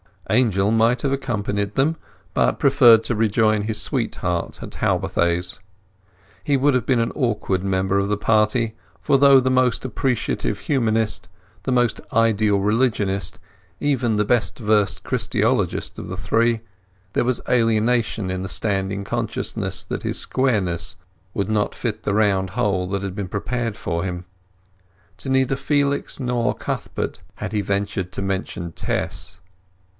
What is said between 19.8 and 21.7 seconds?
that his squareness would